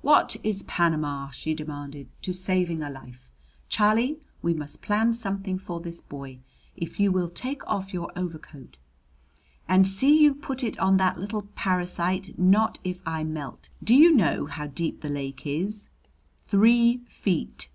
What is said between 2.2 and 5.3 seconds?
"to saving a life? Charlie, we must plan